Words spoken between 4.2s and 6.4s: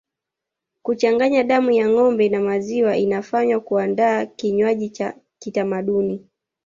kinywaji cha kitamaduni